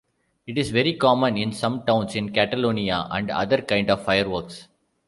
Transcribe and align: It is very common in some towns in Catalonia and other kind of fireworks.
It 0.47 0.57
is 0.57 0.71
very 0.71 0.93
common 0.95 1.37
in 1.37 1.51
some 1.51 1.85
towns 1.85 2.15
in 2.15 2.33
Catalonia 2.33 3.07
and 3.11 3.29
other 3.29 3.61
kind 3.61 3.87
of 3.91 4.03
fireworks. 4.03 4.67